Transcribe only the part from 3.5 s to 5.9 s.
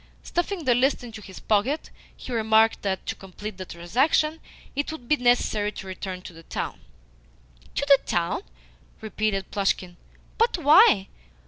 the transaction, it would be necessary to